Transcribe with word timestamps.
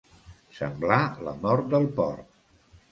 Semblar 0.59 0.99
la 1.29 1.37
mort 1.45 1.71
del 1.77 1.89
porc. 2.03 2.43